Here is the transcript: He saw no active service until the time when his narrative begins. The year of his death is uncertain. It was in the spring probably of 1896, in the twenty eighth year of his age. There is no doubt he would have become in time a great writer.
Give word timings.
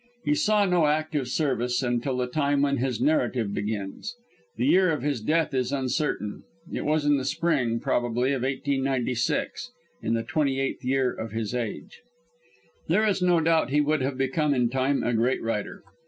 He 0.25 0.33
saw 0.33 0.65
no 0.65 0.87
active 0.87 1.27
service 1.27 1.83
until 1.83 2.17
the 2.17 2.25
time 2.25 2.63
when 2.63 2.77
his 2.77 2.99
narrative 2.99 3.53
begins. 3.53 4.15
The 4.57 4.65
year 4.65 4.89
of 4.91 5.03
his 5.03 5.21
death 5.21 5.53
is 5.53 5.71
uncertain. 5.71 6.41
It 6.73 6.85
was 6.85 7.05
in 7.05 7.17
the 7.17 7.23
spring 7.23 7.79
probably 7.79 8.33
of 8.33 8.41
1896, 8.41 9.69
in 10.01 10.15
the 10.15 10.23
twenty 10.23 10.59
eighth 10.59 10.83
year 10.83 11.13
of 11.13 11.33
his 11.33 11.53
age. 11.53 12.01
There 12.87 13.05
is 13.05 13.21
no 13.21 13.41
doubt 13.41 13.69
he 13.69 13.79
would 13.79 14.01
have 14.01 14.17
become 14.17 14.55
in 14.55 14.71
time 14.71 15.03
a 15.03 15.13
great 15.13 15.43
writer. 15.43 15.83